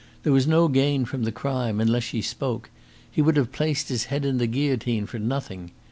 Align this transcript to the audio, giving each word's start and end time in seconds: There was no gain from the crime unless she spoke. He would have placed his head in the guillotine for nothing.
There 0.23 0.33
was 0.33 0.47
no 0.47 0.67
gain 0.67 1.05
from 1.05 1.25
the 1.25 1.31
crime 1.31 1.79
unless 1.79 2.01
she 2.03 2.23
spoke. 2.23 2.71
He 3.11 3.21
would 3.21 3.37
have 3.37 3.51
placed 3.51 3.89
his 3.89 4.05
head 4.05 4.25
in 4.25 4.39
the 4.39 4.47
guillotine 4.47 5.05
for 5.05 5.19
nothing. 5.19 5.69